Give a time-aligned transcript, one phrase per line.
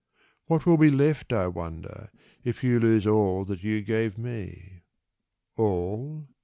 [0.47, 2.09] What will be left, I wonder,
[2.43, 4.81] if you lose All that you gave me?
[5.57, 6.27] "All?